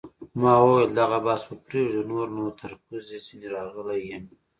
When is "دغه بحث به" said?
0.99-1.55